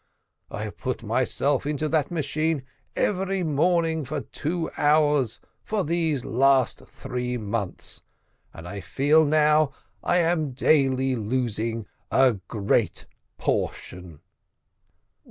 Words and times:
I 0.49 0.63
have 0.63 0.77
put 0.79 1.03
myself 1.03 1.67
into 1.67 1.87
that 1.89 2.09
machine 2.09 2.63
every 2.95 3.43
morning 3.43 4.03
for 4.03 4.21
two 4.21 4.71
hours, 4.75 5.39
for 5.63 5.83
these 5.83 6.25
last 6.25 6.87
three 6.87 7.37
months, 7.37 8.01
and 8.51 8.67
I 8.67 8.81
feel 8.81 9.23
now 9.25 9.67
that 9.67 9.73
I 10.01 10.17
am 10.17 10.53
daily 10.53 11.15
losing 11.15 11.85
a 12.09 12.33
great 12.47 13.05
portion." 13.37 14.21